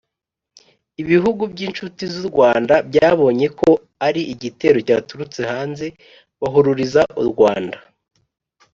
[1.01, 3.69] ibihugu by'inshuti z'u rwanda byabonye ko
[4.07, 5.85] ari igitero cyaturutse hanze
[6.41, 7.77] bahururiza u rwanda